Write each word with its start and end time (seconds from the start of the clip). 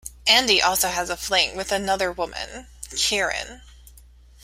Andy 0.25 0.63
also 0.63 0.87
has 0.89 1.11
a 1.11 1.15
fling 1.15 1.55
with 1.55 1.71
another 1.71 2.11
woman, 2.11 2.65
Keiran. 2.89 3.61